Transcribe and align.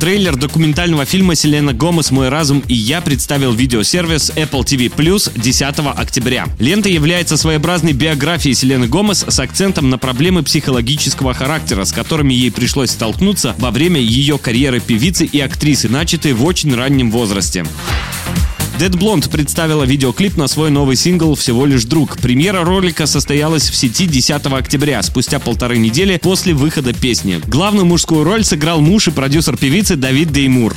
Трейлер 0.00 0.36
документального 0.36 1.06
фильма 1.06 1.34
«Селена 1.34 1.72
Гомес. 1.72 2.10
Мой 2.10 2.28
разум 2.28 2.62
и 2.68 2.74
я» 2.74 3.00
представил 3.00 3.52
видеосервис 3.52 4.30
Apple 4.36 4.62
TV 4.62 4.92
Plus 4.94 5.32
10 5.34 5.74
октября. 5.96 6.46
Лента 6.58 6.90
является 6.90 7.38
своеобразной 7.38 7.94
биографией 7.94 8.54
Селены 8.54 8.88
Гомес 8.88 9.24
с 9.26 9.40
акцентом 9.40 9.88
на 9.88 9.96
проблемы 9.96 10.42
психологического 10.42 11.32
характера, 11.32 11.84
с 11.84 11.92
которыми 11.92 12.34
ей 12.34 12.52
пришлось 12.52 12.90
столкнуться 12.90 13.54
во 13.58 13.70
время 13.70 13.98
ее 13.98 14.36
карьеры 14.36 14.80
певицы 14.80 15.24
и 15.24 15.40
актрисы, 15.40 15.88
начатой 15.88 16.34
в 16.34 16.44
очень 16.44 16.74
раннем 16.74 17.10
возрасте. 17.10 17.64
Dead 18.78 18.90
Blonde 18.90 19.30
представила 19.30 19.84
видеоклип 19.84 20.36
на 20.36 20.48
свой 20.48 20.70
новый 20.70 20.96
сингл 20.96 21.34
«Всего 21.34 21.64
лишь 21.64 21.84
друг». 21.84 22.18
Премьера 22.18 22.62
ролика 22.62 23.06
состоялась 23.06 23.70
в 23.70 23.74
сети 23.74 24.06
10 24.06 24.44
октября, 24.52 25.02
спустя 25.02 25.38
полторы 25.38 25.78
недели 25.78 26.18
после 26.18 26.52
выхода 26.52 26.92
песни. 26.92 27.40
Главную 27.46 27.86
мужскую 27.86 28.22
роль 28.22 28.44
сыграл 28.44 28.82
муж 28.82 29.08
и 29.08 29.12
продюсер 29.12 29.56
певицы 29.56 29.96
Давид 29.96 30.30
Деймур. 30.30 30.74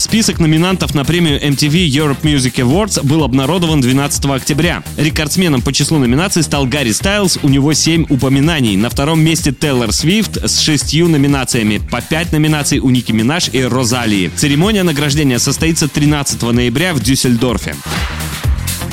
Список 0.00 0.38
номинантов 0.38 0.94
на 0.94 1.04
премию 1.04 1.38
MTV 1.38 1.86
Europe 1.86 2.22
Music 2.22 2.54
Awards 2.54 3.04
был 3.04 3.22
обнародован 3.22 3.82
12 3.82 4.24
октября. 4.24 4.82
Рекордсменом 4.96 5.60
по 5.60 5.74
числу 5.74 5.98
номинаций 5.98 6.42
стал 6.42 6.64
Гарри 6.64 6.92
Стайлз, 6.92 7.38
у 7.42 7.50
него 7.50 7.74
7 7.74 8.06
упоминаний. 8.08 8.78
На 8.78 8.88
втором 8.88 9.20
месте 9.20 9.52
Тейлор 9.52 9.92
Свифт 9.92 10.38
с 10.42 10.58
шестью 10.60 11.06
номинациями, 11.08 11.82
по 11.90 12.00
5 12.00 12.32
номинаций 12.32 12.78
у 12.78 12.88
Ники 12.88 13.12
Минаж 13.12 13.50
и 13.52 13.62
Розалии. 13.62 14.30
Церемония 14.34 14.84
награждения 14.84 15.38
состоится 15.38 15.86
13 15.86 16.40
ноября 16.44 16.94
в 16.94 17.00
Дюссельдорфе. 17.00 17.76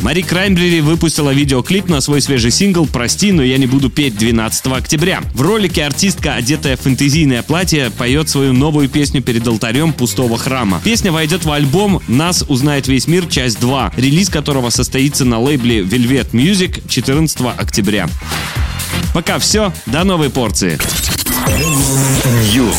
Мари 0.02 0.22
Краймбрери 0.22 0.82
выпустила 0.82 1.32
видеоклип 1.32 1.90
на 1.90 2.02
свой 2.02 2.22
свежий 2.22 2.52
сингл 2.52 2.86
«Прости, 2.86 3.32
но 3.32 3.44
я 3.44 3.58
не 3.58 3.66
буду 3.66 3.90
петь» 3.90 4.18
12 4.18 4.68
октября. 4.68 5.22
В 5.34 5.42
ролике 5.42 5.84
артистка, 5.84 6.36
одетая 6.36 6.78
в 6.78 6.82
фэнтезийное 6.82 7.44
платье, 7.44 7.92
поет 7.98 8.30
свою 8.30 8.54
новую 8.54 8.90
песню 8.90 9.22
перед 9.22 9.48
алтарем 9.48 9.94
пустого 9.94 10.38
храма. 10.38 10.82
Песня 10.84 11.12
войдет 11.12 11.46
в 11.46 11.52
альбом 11.52 12.02
«Нас 12.08 12.44
узнает 12.48 12.88
весь 12.88 13.08
мир. 13.08 13.26
Часть 13.28 13.60
2», 13.60 13.94
релиз 13.98 14.30
которого 14.30 14.70
состоится 14.70 15.26
на 15.26 15.40
лейбле 15.40 15.82
Velvet 15.82 16.32
Music 16.32 16.84
14 16.88 17.40
октября. 17.58 18.08
Пока 19.14 19.40
все, 19.40 19.74
до 19.86 20.04
новой 20.04 20.30
порции. 20.30 20.78
News. 22.54 22.76